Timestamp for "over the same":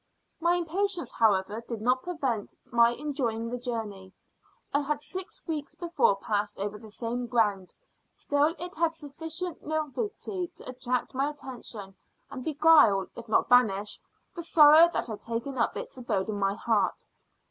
6.57-7.27